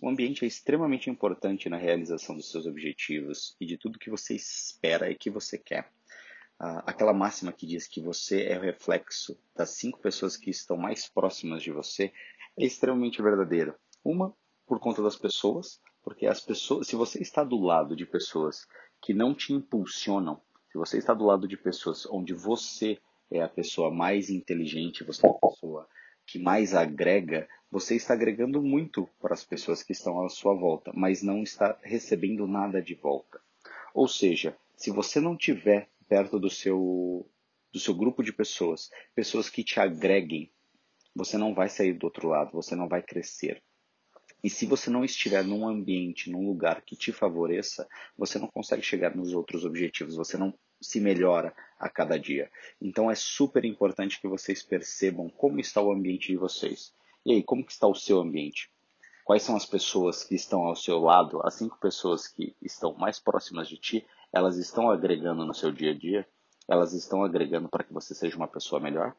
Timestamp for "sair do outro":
41.68-42.28